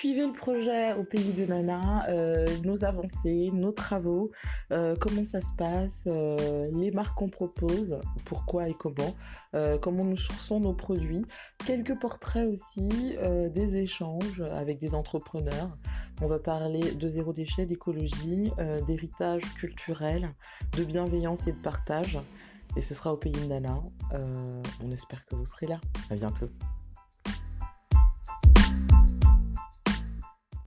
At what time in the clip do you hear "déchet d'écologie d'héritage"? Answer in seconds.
17.32-19.42